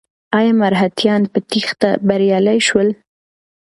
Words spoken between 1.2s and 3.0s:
په تېښته بریالي شول؟